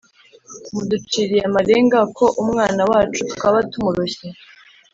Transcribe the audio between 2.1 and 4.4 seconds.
ko umwana wacu twaba tumuroshye”